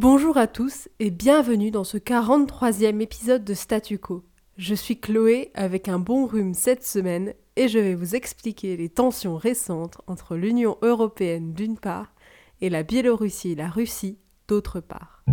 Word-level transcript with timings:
Bonjour 0.00 0.36
à 0.36 0.46
tous 0.46 0.88
et 1.00 1.10
bienvenue 1.10 1.72
dans 1.72 1.82
ce 1.82 1.98
43e 1.98 3.00
épisode 3.00 3.42
de 3.42 3.52
Statu 3.52 3.98
Quo. 3.98 4.22
Je 4.56 4.76
suis 4.76 5.00
Chloé 5.00 5.50
avec 5.54 5.88
un 5.88 5.98
bon 5.98 6.24
rhume 6.24 6.54
cette 6.54 6.84
semaine 6.84 7.34
et 7.56 7.66
je 7.66 7.80
vais 7.80 7.96
vous 7.96 8.14
expliquer 8.14 8.76
les 8.76 8.90
tensions 8.90 9.36
récentes 9.36 10.00
entre 10.06 10.36
l'Union 10.36 10.78
européenne 10.82 11.52
d'une 11.52 11.76
part 11.76 12.14
et 12.60 12.70
la 12.70 12.84
Biélorussie 12.84 13.50
et 13.50 13.56
la 13.56 13.68
Russie 13.68 14.18
d'autre 14.46 14.78
part. 14.78 15.24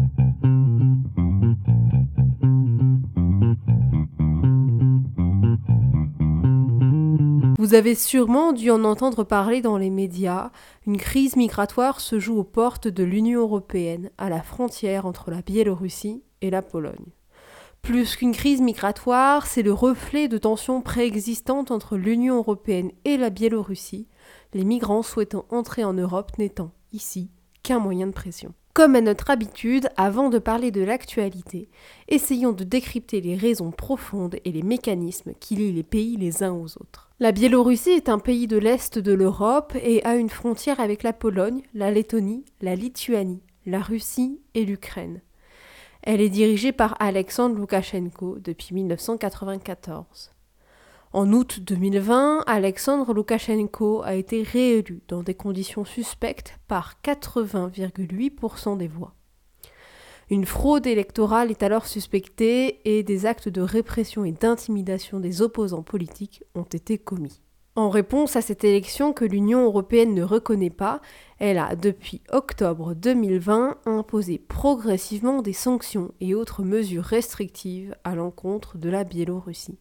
Vous 7.65 7.73
avez 7.73 7.95
sûrement 7.95 8.53
dû 8.53 8.69
en 8.69 8.83
entendre 8.83 9.23
parler 9.23 9.59
dans 9.59 9.79
les 9.79 9.89
médias, 9.89 10.51
une 10.85 10.97
crise 10.97 11.35
migratoire 11.35 11.99
se 11.99 12.19
joue 12.19 12.37
aux 12.37 12.43
portes 12.43 12.87
de 12.87 13.03
l'Union 13.03 13.41
européenne, 13.41 14.11
à 14.19 14.29
la 14.29 14.43
frontière 14.43 15.07
entre 15.07 15.31
la 15.31 15.41
Biélorussie 15.41 16.21
et 16.41 16.51
la 16.51 16.61
Pologne. 16.61 17.07
Plus 17.81 18.17
qu'une 18.17 18.33
crise 18.33 18.61
migratoire, 18.61 19.47
c'est 19.47 19.63
le 19.63 19.73
reflet 19.73 20.27
de 20.27 20.37
tensions 20.37 20.83
préexistantes 20.83 21.71
entre 21.71 21.97
l'Union 21.97 22.35
européenne 22.35 22.91
et 23.03 23.17
la 23.17 23.31
Biélorussie, 23.31 24.07
les 24.53 24.63
migrants 24.63 25.01
souhaitant 25.01 25.45
entrer 25.49 25.83
en 25.83 25.93
Europe 25.93 26.33
n'étant 26.37 26.69
ici 26.93 27.31
qu'un 27.63 27.79
moyen 27.79 28.05
de 28.05 28.11
pression. 28.11 28.53
Comme 28.75 28.95
à 28.95 28.99
notre 29.01 29.29
habitude, 29.29 29.87
avant 29.95 30.29
de 30.29 30.37
parler 30.37 30.69
de 30.69 30.83
l'actualité, 30.83 31.69
essayons 32.09 32.51
de 32.51 32.65
décrypter 32.65 33.21
les 33.21 33.37
raisons 33.37 33.71
profondes 33.71 34.35
et 34.43 34.51
les 34.51 34.63
mécanismes 34.63 35.31
qui 35.39 35.55
lient 35.55 35.71
les 35.71 35.81
pays 35.81 36.17
les 36.17 36.43
uns 36.43 36.51
aux 36.51 36.65
autres. 36.65 37.09
La 37.21 37.31
Biélorussie 37.31 37.91
est 37.91 38.09
un 38.09 38.19
pays 38.19 38.47
de 38.47 38.57
l'Est 38.57 38.99
de 38.99 39.13
l'Europe 39.13 39.77
et 39.81 40.03
a 40.03 40.17
une 40.17 40.29
frontière 40.29 40.81
avec 40.81 41.03
la 41.03 41.13
Pologne, 41.13 41.61
la 41.73 41.89
Lettonie, 41.89 42.43
la 42.59 42.75
Lituanie, 42.75 43.43
la 43.65 43.79
Russie 43.79 44.41
et 44.55 44.65
l'Ukraine. 44.65 45.21
Elle 46.01 46.19
est 46.19 46.27
dirigée 46.27 46.73
par 46.73 46.97
Alexandre 46.99 47.55
Loukachenko 47.55 48.39
depuis 48.39 48.75
1994. 48.75 50.34
En 51.15 51.31
août 51.31 51.61
2020, 51.61 52.43
Alexandre 52.45 53.13
Loukachenko 53.13 54.01
a 54.03 54.15
été 54.15 54.43
réélu 54.43 55.01
dans 55.07 55.23
des 55.23 55.33
conditions 55.33 55.85
suspectes 55.85 56.59
par 56.67 56.95
80,8% 57.05 58.75
des 58.75 58.89
voix. 58.89 59.15
Une 60.29 60.43
fraude 60.43 60.85
électorale 60.85 61.51
est 61.51 61.63
alors 61.63 61.85
suspectée 61.85 62.81
et 62.83 63.01
des 63.01 63.25
actes 63.25 63.47
de 63.47 63.61
répression 63.61 64.25
et 64.25 64.33
d'intimidation 64.33 65.21
des 65.21 65.41
opposants 65.41 65.83
politiques 65.83 66.43
ont 66.53 66.63
été 66.63 66.97
commis. 66.97 67.39
En 67.77 67.89
réponse 67.89 68.35
à 68.35 68.41
cette 68.41 68.65
élection 68.65 69.13
que 69.13 69.23
l'Union 69.23 69.63
européenne 69.63 70.13
ne 70.13 70.23
reconnaît 70.23 70.69
pas, 70.69 70.99
elle 71.39 71.59
a, 71.59 71.77
depuis 71.77 72.23
octobre 72.29 72.93
2020, 72.93 73.77
imposé 73.85 74.37
progressivement 74.37 75.41
des 75.41 75.53
sanctions 75.53 76.11
et 76.19 76.35
autres 76.35 76.63
mesures 76.63 77.05
restrictives 77.05 77.95
à 78.03 78.15
l'encontre 78.15 78.77
de 78.77 78.89
la 78.89 79.05
Biélorussie. 79.05 79.79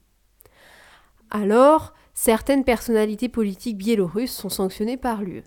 Alors, 1.37 1.95
certaines 2.15 2.63
personnalités 2.63 3.29
politiques 3.29 3.77
biélorusses 3.77 4.31
sont 4.31 4.49
sanctionnées 4.49 4.97
par 4.97 5.21
l'UE. 5.21 5.43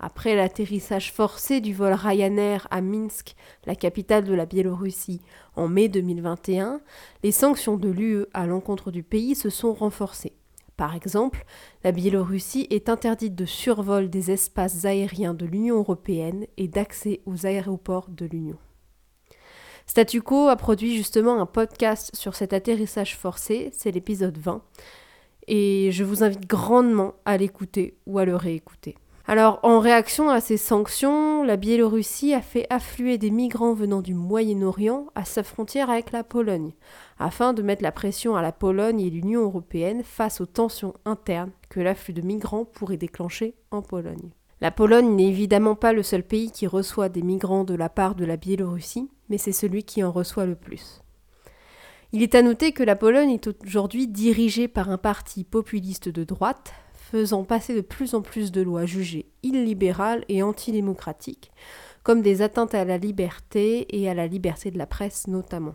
Après 0.00 0.34
l'atterrissage 0.34 1.12
forcé 1.12 1.60
du 1.60 1.72
vol 1.72 1.92
Ryanair 1.92 2.66
à 2.72 2.80
Minsk, 2.80 3.36
la 3.64 3.76
capitale 3.76 4.24
de 4.24 4.34
la 4.34 4.46
Biélorussie, 4.46 5.20
en 5.54 5.68
mai 5.68 5.88
2021, 5.88 6.80
les 7.22 7.30
sanctions 7.30 7.76
de 7.76 7.88
l'UE 7.88 8.26
à 8.34 8.46
l'encontre 8.46 8.90
du 8.90 9.04
pays 9.04 9.36
se 9.36 9.48
sont 9.48 9.74
renforcées. 9.74 10.34
Par 10.76 10.96
exemple, 10.96 11.44
la 11.84 11.92
Biélorussie 11.92 12.66
est 12.70 12.88
interdite 12.88 13.36
de 13.36 13.46
survol 13.46 14.10
des 14.10 14.32
espaces 14.32 14.86
aériens 14.86 15.34
de 15.34 15.46
l'Union 15.46 15.76
européenne 15.76 16.46
et 16.56 16.66
d'accès 16.66 17.20
aux 17.26 17.46
aéroports 17.46 18.08
de 18.08 18.26
l'Union. 18.26 18.58
Statu 19.86 20.20
Quo 20.20 20.48
a 20.48 20.56
produit 20.56 20.96
justement 20.96 21.40
un 21.40 21.46
podcast 21.46 22.10
sur 22.12 22.34
cet 22.34 22.52
atterrissage 22.52 23.16
forcé, 23.16 23.70
c'est 23.72 23.92
l'épisode 23.92 24.36
20 24.36 24.64
et 25.48 25.90
je 25.90 26.04
vous 26.04 26.22
invite 26.22 26.46
grandement 26.46 27.14
à 27.24 27.36
l'écouter 27.36 27.96
ou 28.06 28.18
à 28.18 28.24
le 28.24 28.36
réécouter. 28.36 28.94
Alors, 29.30 29.60
en 29.62 29.78
réaction 29.78 30.30
à 30.30 30.40
ces 30.40 30.56
sanctions, 30.56 31.42
la 31.42 31.58
Biélorussie 31.58 32.32
a 32.32 32.40
fait 32.40 32.66
affluer 32.70 33.18
des 33.18 33.30
migrants 33.30 33.74
venant 33.74 34.00
du 34.00 34.14
Moyen-Orient 34.14 35.08
à 35.14 35.26
sa 35.26 35.42
frontière 35.42 35.90
avec 35.90 36.12
la 36.12 36.24
Pologne, 36.24 36.72
afin 37.18 37.52
de 37.52 37.60
mettre 37.60 37.82
la 37.82 37.92
pression 37.92 38.36
à 38.36 38.42
la 38.42 38.52
Pologne 38.52 39.00
et 39.00 39.10
l'Union 39.10 39.42
européenne 39.42 40.02
face 40.02 40.40
aux 40.40 40.46
tensions 40.46 40.94
internes 41.04 41.50
que 41.68 41.80
l'afflux 41.80 42.14
de 42.14 42.22
migrants 42.22 42.64
pourrait 42.64 42.96
déclencher 42.96 43.54
en 43.70 43.82
Pologne. 43.82 44.30
La 44.62 44.70
Pologne 44.70 45.14
n'est 45.14 45.28
évidemment 45.28 45.74
pas 45.74 45.92
le 45.92 46.02
seul 46.02 46.22
pays 46.22 46.50
qui 46.50 46.66
reçoit 46.66 47.10
des 47.10 47.22
migrants 47.22 47.64
de 47.64 47.74
la 47.74 47.90
part 47.90 48.14
de 48.14 48.24
la 48.24 48.38
Biélorussie, 48.38 49.10
mais 49.28 49.36
c'est 49.36 49.52
celui 49.52 49.84
qui 49.84 50.02
en 50.02 50.10
reçoit 50.10 50.46
le 50.46 50.56
plus. 50.56 51.02
Il 52.12 52.22
est 52.22 52.34
à 52.34 52.40
noter 52.40 52.72
que 52.72 52.82
la 52.82 52.96
Pologne 52.96 53.32
est 53.32 53.48
aujourd'hui 53.66 54.08
dirigée 54.08 54.66
par 54.66 54.88
un 54.88 54.96
parti 54.96 55.44
populiste 55.44 56.08
de 56.08 56.24
droite, 56.24 56.72
faisant 56.94 57.44
passer 57.44 57.74
de 57.74 57.82
plus 57.82 58.14
en 58.14 58.22
plus 58.22 58.50
de 58.50 58.62
lois 58.62 58.86
jugées 58.86 59.26
illibérales 59.42 60.24
et 60.30 60.42
antidémocratiques, 60.42 61.50
comme 62.02 62.22
des 62.22 62.40
atteintes 62.40 62.74
à 62.74 62.86
la 62.86 62.96
liberté 62.96 63.86
et 63.94 64.08
à 64.08 64.14
la 64.14 64.26
liberté 64.26 64.70
de 64.70 64.78
la 64.78 64.86
presse 64.86 65.26
notamment. 65.26 65.74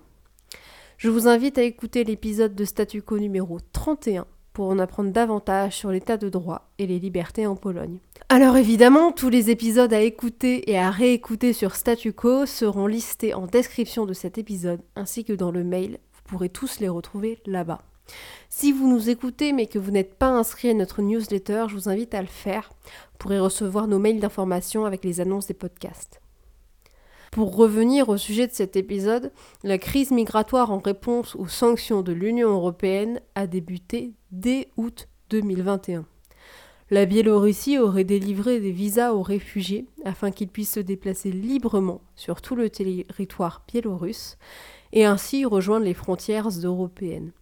Je 0.97 1.09
vous 1.09 1.27
invite 1.27 1.59
à 1.59 1.63
écouter 1.63 2.03
l'épisode 2.03 2.55
de 2.55 2.65
Statu 2.65 3.03
quo 3.03 3.19
numéro 3.19 3.59
31 3.71 4.25
pour 4.53 4.69
en 4.69 4.79
apprendre 4.79 5.11
davantage 5.11 5.75
sur 5.75 5.91
l'état 5.91 6.17
de 6.17 6.29
droit 6.29 6.71
et 6.79 6.88
les 6.88 6.97
libertés 6.97 7.45
en 7.45 7.55
Pologne. 7.55 8.00
Alors 8.29 8.57
évidemment, 8.57 9.11
tous 9.11 9.29
les 9.29 9.51
épisodes 9.51 9.94
à 9.94 10.01
écouter 10.01 10.71
et 10.71 10.79
à 10.79 10.89
réécouter 10.89 11.53
sur 11.53 11.75
Statu 11.75 12.11
quo 12.11 12.47
seront 12.47 12.88
listés 12.88 13.35
en 13.35 13.45
description 13.45 14.07
de 14.07 14.13
cet 14.13 14.39
épisode 14.39 14.81
ainsi 14.95 15.23
que 15.25 15.33
dans 15.33 15.51
le 15.51 15.63
mail 15.63 16.00
pourrez 16.23 16.50
tous 16.50 16.79
les 16.79 16.89
retrouver 16.89 17.39
là-bas. 17.45 17.81
Si 18.50 18.72
vous 18.72 18.88
nous 18.88 19.09
écoutez 19.09 19.53
mais 19.53 19.67
que 19.67 19.79
vous 19.79 19.91
n'êtes 19.91 20.16
pas 20.16 20.29
inscrit 20.29 20.69
à 20.69 20.73
notre 20.73 21.01
newsletter, 21.01 21.66
je 21.69 21.75
vous 21.75 21.89
invite 21.89 22.13
à 22.13 22.22
le 22.22 22.28
faire. 22.28 22.69
Vous 22.85 23.17
pourrez 23.19 23.39
recevoir 23.39 23.88
nos 23.88 24.00
mails 24.00 24.19
d'information 24.19 24.85
avec 24.85 25.03
les 25.03 25.22
annonces 25.22 25.47
des 25.47 25.53
podcasts. 25.53 26.22
Pour 27.31 27.56
revenir 27.56 28.09
au 28.09 28.17
sujet 28.17 28.45
de 28.45 28.53
cet 28.53 28.75
épisode, 28.75 29.31
la 29.63 29.79
crise 29.79 30.12
migratoire 30.12 30.72
en 30.72 30.78
réponse 30.78 31.35
aux 31.35 31.47
sanctions 31.47 32.03
de 32.03 32.12
l'Union 32.12 32.50
européenne 32.50 33.22
a 33.33 33.47
débuté 33.47 34.13
dès 34.31 34.69
août 34.78 35.07
2021. 35.31 36.06
La 36.91 37.06
Biélorussie 37.06 37.79
aurait 37.79 38.03
délivré 38.03 38.59
des 38.59 38.72
visas 38.72 39.13
aux 39.13 39.23
réfugiés 39.23 39.88
afin 40.06 40.29
qu'ils 40.29 40.50
puissent 40.50 40.73
se 40.73 40.79
déplacer 40.79 41.31
librement 41.31 42.01
sur 42.16 42.39
tout 42.39 42.56
le 42.56 42.69
territoire 42.69 43.63
biélorusse 43.67 44.38
et 44.94 45.04
ainsi 45.04 45.44
rejoindre 45.44 45.86
les 45.86 45.94
frontières 45.94 46.48
européennes. 46.48 47.34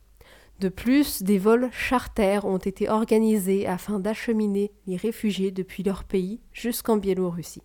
De 0.60 0.70
plus, 0.70 1.22
des 1.22 1.38
vols 1.38 1.70
charters 1.72 2.46
ont 2.46 2.58
été 2.58 2.90
organisés 2.90 3.68
afin 3.68 4.00
d'acheminer 4.00 4.72
les 4.88 4.96
réfugiés 4.96 5.52
depuis 5.52 5.84
leur 5.84 6.04
pays 6.04 6.40
jusqu'en 6.54 6.98
Biélorussie. 6.98 7.64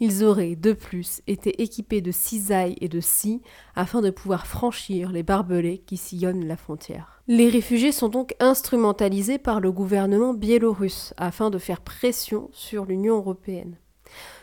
Ils 0.00 0.24
auraient 0.24 0.56
de 0.56 0.72
plus 0.74 1.22
été 1.26 1.62
équipés 1.62 2.02
de 2.02 2.10
cisailles 2.10 2.76
et 2.80 2.88
de 2.88 3.00
scies 3.00 3.40
afin 3.74 4.02
de 4.02 4.10
pouvoir 4.10 4.46
franchir 4.46 5.10
les 5.10 5.22
barbelés 5.22 5.78
qui 5.86 5.96
sillonnent 5.96 6.46
la 6.46 6.56
frontière. 6.56 7.22
Les 7.26 7.48
réfugiés 7.48 7.92
sont 7.92 8.08
donc 8.08 8.34
instrumentalisés 8.38 9.38
par 9.38 9.60
le 9.60 9.72
gouvernement 9.72 10.34
biélorusse 10.34 11.14
afin 11.16 11.48
de 11.48 11.58
faire 11.58 11.80
pression 11.80 12.50
sur 12.52 12.84
l'Union 12.84 13.16
européenne. 13.16 13.78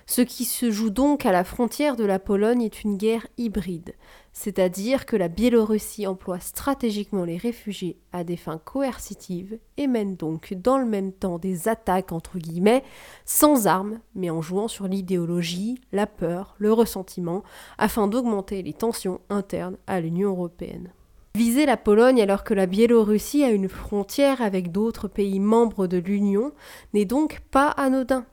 Ce 0.05 0.21
qui 0.21 0.43
se 0.43 0.69
joue 0.69 0.89
donc 0.89 1.25
à 1.25 1.31
la 1.31 1.43
frontière 1.43 1.95
de 1.95 2.03
la 2.03 2.19
Pologne 2.19 2.61
est 2.61 2.83
une 2.83 2.97
guerre 2.97 3.25
hybride, 3.37 3.93
c'est-à-dire 4.33 5.05
que 5.05 5.15
la 5.15 5.29
Biélorussie 5.29 6.07
emploie 6.07 6.39
stratégiquement 6.39 7.23
les 7.23 7.37
réfugiés 7.37 7.97
à 8.11 8.25
des 8.25 8.35
fins 8.35 8.57
coercitives 8.57 9.59
et 9.77 9.87
mène 9.87 10.15
donc 10.15 10.53
dans 10.55 10.77
le 10.77 10.85
même 10.85 11.13
temps 11.13 11.39
des 11.39 11.69
attaques 11.69 12.11
entre 12.11 12.37
guillemets 12.37 12.83
sans 13.23 13.65
armes, 13.65 13.99
mais 14.13 14.29
en 14.29 14.41
jouant 14.41 14.67
sur 14.67 14.87
l'idéologie, 14.87 15.79
la 15.93 16.05
peur, 16.05 16.55
le 16.57 16.73
ressentiment, 16.73 17.43
afin 17.77 18.07
d'augmenter 18.07 18.61
les 18.61 18.73
tensions 18.73 19.21
internes 19.29 19.77
à 19.87 20.01
l'Union 20.01 20.31
européenne. 20.31 20.91
Viser 21.35 21.65
la 21.65 21.77
Pologne 21.77 22.21
alors 22.21 22.43
que 22.43 22.53
la 22.53 22.67
Biélorussie 22.67 23.43
a 23.43 23.49
une 23.49 23.69
frontière 23.69 24.41
avec 24.41 24.71
d'autres 24.71 25.07
pays 25.07 25.39
membres 25.39 25.87
de 25.87 25.97
l'Union 25.97 26.51
n'est 26.93 27.05
donc 27.05 27.41
pas 27.49 27.69
anodin 27.69 28.25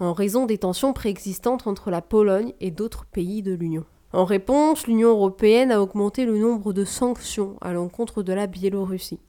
en 0.00 0.12
raison 0.12 0.46
des 0.46 0.58
tensions 0.58 0.92
préexistantes 0.92 1.66
entre 1.66 1.90
la 1.90 2.02
Pologne 2.02 2.52
et 2.60 2.70
d'autres 2.70 3.06
pays 3.06 3.42
de 3.42 3.54
l'Union. 3.54 3.84
En 4.12 4.24
réponse, 4.24 4.86
l'Union 4.86 5.10
européenne 5.10 5.70
a 5.70 5.82
augmenté 5.82 6.24
le 6.24 6.38
nombre 6.38 6.72
de 6.72 6.86
sanctions 6.86 7.58
à 7.60 7.74
l'encontre 7.74 8.22
de 8.22 8.32
la 8.32 8.46
Biélorussie. 8.46 9.20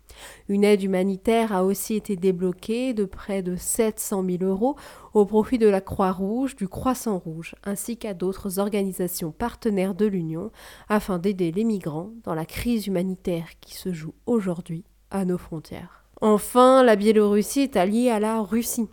Une 0.48 0.64
aide 0.64 0.84
humanitaire 0.84 1.52
a 1.54 1.66
aussi 1.66 1.96
été 1.96 2.16
débloquée 2.16 2.94
de 2.94 3.04
près 3.04 3.42
de 3.42 3.58
700 3.58 4.24
000 4.40 4.44
euros 4.44 4.78
au 5.14 5.26
profit 5.26 5.58
de 5.58 5.68
la 5.68 5.82
Croix-Rouge, 5.82 6.56
du 6.56 6.70
Croissant-Rouge, 6.70 7.56
ainsi 7.66 7.98
qu'à 7.98 8.14
d'autres 8.14 8.60
organisations 8.60 9.32
partenaires 9.32 9.96
de 9.96 10.06
l'Union, 10.06 10.50
afin 10.88 11.20
d'aider 11.20 11.52
les 11.52 11.66
migrants 11.66 12.12
dans 12.24 12.34
la 12.34 12.46
crise 12.46 12.88
humanitaire 12.88 13.48
qui 13.60 13.76
se 13.76 13.92
joue 13.92 14.14
aujourd'hui 14.28 14.86
à 15.12 15.26
nos 15.26 15.38
frontières. 15.38 16.06
Enfin, 16.22 16.84
la 16.84 16.96
Biélorussie 16.96 17.62
est 17.62 17.76
alliée 17.76 18.10
à 18.10 18.20
la 18.20 18.42
Russie. 18.42 18.88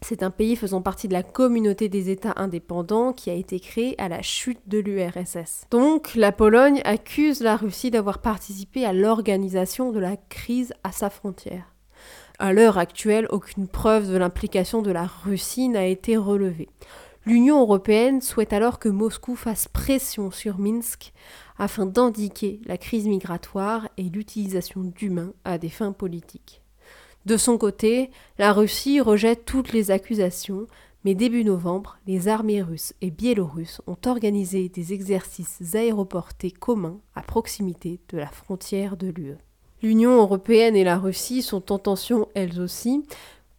C'est 0.00 0.22
un 0.22 0.30
pays 0.30 0.56
faisant 0.56 0.80
partie 0.80 1.08
de 1.08 1.12
la 1.12 1.22
communauté 1.22 1.88
des 1.88 2.08
États 2.10 2.34
indépendants 2.36 3.12
qui 3.12 3.30
a 3.30 3.34
été 3.34 3.60
créé 3.60 4.00
à 4.00 4.08
la 4.08 4.22
chute 4.22 4.60
de 4.66 4.78
l'URSS. 4.78 5.66
Donc 5.70 6.14
la 6.14 6.32
Pologne 6.32 6.80
accuse 6.84 7.40
la 7.40 7.56
Russie 7.56 7.90
d'avoir 7.90 8.20
participé 8.20 8.84
à 8.84 8.92
l'organisation 8.92 9.92
de 9.92 9.98
la 9.98 10.16
crise 10.16 10.72
à 10.84 10.92
sa 10.92 11.10
frontière. 11.10 11.74
À 12.38 12.52
l'heure 12.52 12.78
actuelle, 12.78 13.26
aucune 13.30 13.66
preuve 13.66 14.10
de 14.10 14.16
l'implication 14.16 14.80
de 14.80 14.92
la 14.92 15.06
Russie 15.06 15.68
n'a 15.68 15.86
été 15.86 16.16
relevée. 16.16 16.68
L'Union 17.26 17.60
européenne 17.60 18.22
souhaite 18.22 18.52
alors 18.52 18.78
que 18.78 18.88
Moscou 18.88 19.34
fasse 19.34 19.68
pression 19.68 20.30
sur 20.30 20.58
Minsk 20.58 21.12
afin 21.58 21.84
d'indiquer 21.84 22.60
la 22.64 22.78
crise 22.78 23.08
migratoire 23.08 23.88
et 23.96 24.04
l'utilisation 24.04 24.82
d'humains 24.84 25.34
à 25.44 25.58
des 25.58 25.68
fins 25.68 25.92
politiques. 25.92 26.62
De 27.28 27.36
son 27.36 27.58
côté, 27.58 28.10
la 28.38 28.54
Russie 28.54 29.02
rejette 29.02 29.44
toutes 29.44 29.74
les 29.74 29.90
accusations, 29.90 30.66
mais 31.04 31.14
début 31.14 31.44
novembre, 31.44 31.98
les 32.06 32.26
armées 32.26 32.62
russes 32.62 32.94
et 33.02 33.10
biélorusses 33.10 33.82
ont 33.86 33.98
organisé 34.06 34.70
des 34.70 34.94
exercices 34.94 35.74
aéroportés 35.74 36.50
communs 36.50 37.00
à 37.14 37.20
proximité 37.20 38.00
de 38.08 38.16
la 38.16 38.28
frontière 38.28 38.96
de 38.96 39.08
l'UE. 39.08 39.36
L'Union 39.82 40.16
européenne 40.16 40.74
et 40.74 40.84
la 40.84 40.96
Russie 40.96 41.42
sont 41.42 41.70
en 41.70 41.78
tension 41.78 42.28
elles 42.32 42.62
aussi, 42.62 43.04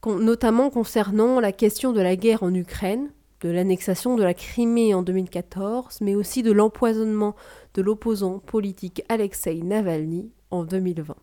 notamment 0.03 0.71
concernant 0.71 1.39
la 1.39 1.51
question 1.51 1.93
de 1.93 2.01
la 2.01 2.15
guerre 2.15 2.41
en 2.41 2.55
Ukraine, 2.55 3.11
de 3.41 3.49
l'annexation 3.49 4.15
de 4.15 4.23
la 4.23 4.33
Crimée 4.33 4.95
en 4.95 5.03
2014, 5.03 6.01
mais 6.01 6.15
aussi 6.15 6.41
de 6.41 6.51
l'empoisonnement 6.51 7.35
de 7.75 7.83
l'opposant 7.83 8.39
politique 8.39 9.03
Alexei 9.09 9.61
Navalny 9.61 10.31
en 10.49 10.63
2020. 10.63 11.15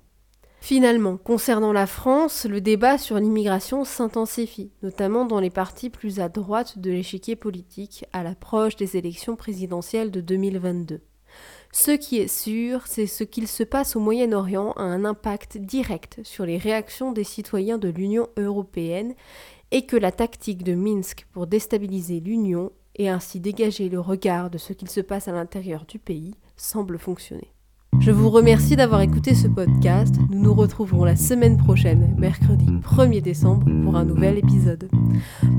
Finalement, 0.61 1.17
concernant 1.17 1.73
la 1.73 1.87
France, 1.87 2.45
le 2.45 2.61
débat 2.61 2.99
sur 2.99 3.19
l'immigration 3.19 3.85
s'intensifie, 3.85 4.73
notamment 4.83 5.25
dans 5.25 5.39
les 5.39 5.51
partis 5.51 5.91
plus 5.91 6.19
à 6.19 6.29
droite 6.29 6.79
de 6.79 6.91
l'échiquier 6.91 7.37
politique 7.37 8.05
à 8.13 8.23
l'approche 8.23 8.77
des 8.77 8.97
élections 8.97 9.37
présidentielles 9.37 10.11
de 10.11 10.21
2022. 10.21 11.01
Ce 11.73 11.91
qui 11.91 12.19
est 12.19 12.29
sûr, 12.29 12.87
c'est 12.87 13.07
ce 13.07 13.23
qu'il 13.23 13.47
se 13.49 13.63
passe 13.63 13.97
au 13.97 14.01
Moyen-Orient 14.01 14.73
a 14.73 14.83
un 14.83 15.05
impact 15.05 15.59
direct 15.59 16.21
sur 16.25 16.47
les 16.47 16.57
réactions 16.57 17.13
des 17.13 17.25
citoyens 17.25 17.79
de 17.79 17.89
l'Union 17.89 18.29
européenne 18.37 19.15
et 19.71 19.85
que 19.85 19.97
la 19.97 20.13
tactique 20.13 20.65
de 20.65 20.75
Minsk 20.75 21.27
pour 21.33 21.47
déstabiliser 21.47 22.21
l'Union 22.21 22.73
et 22.95 23.09
ainsi 23.09 23.41
dégager 23.41 23.89
le 23.89 24.01
regard 24.01 24.49
de 24.49 24.59
ce 24.59 24.73
qu'il 24.73 24.89
se 24.89 25.01
passe 25.01 25.29
à 25.29 25.33
l'intérieur 25.33 25.85
du 25.85 25.99
pays 25.99 26.35
semble 26.57 26.99
fonctionner. 26.99 27.53
Je 28.01 28.11
vous 28.11 28.31
remercie 28.31 28.77
d'avoir 28.77 29.01
écouté 29.01 29.35
ce 29.35 29.49
podcast. 29.49 30.15
Nous 30.31 30.39
nous 30.39 30.55
retrouverons 30.55 31.05
la 31.05 31.17
semaine 31.17 31.57
prochaine, 31.57 32.15
mercredi 32.19 32.67
1er 32.67 33.21
décembre, 33.21 33.67
pour 33.83 33.97
un 33.97 34.05
nouvel 34.05 34.39
épisode. 34.39 34.89